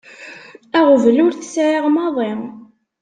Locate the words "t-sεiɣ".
1.35-1.85